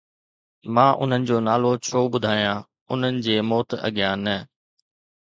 [0.73, 2.59] مان انهن جو نالو ڇو ٻڌايان،
[2.91, 4.37] انهن جي موت اڳيان نه؟